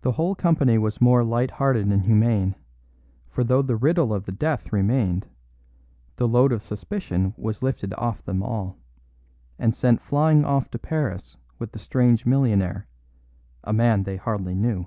[0.00, 2.56] The whole company was more lighthearted and humane,
[3.30, 5.28] for though the riddle of the death remained,
[6.16, 8.78] the load of suspicion was lifted off them all,
[9.60, 12.88] and sent flying off to Paris with the strange millionaire
[13.62, 14.86] a man they hardly knew.